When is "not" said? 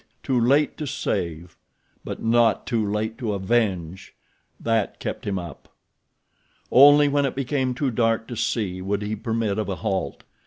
2.23-2.65